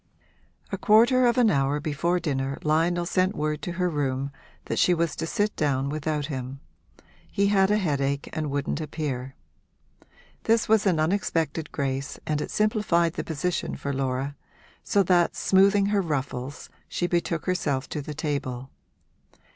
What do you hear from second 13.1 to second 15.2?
the position for Laura; so